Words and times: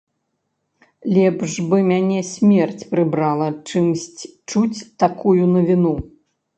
Лепш 1.17 1.51
бы 1.73 1.77
мяне 1.91 2.19
смерць 2.31 2.87
прыбрала, 2.97 3.47
чымсь 3.69 4.09
чуць 4.49 4.85
такую 5.07 5.41
навіну. 5.57 5.99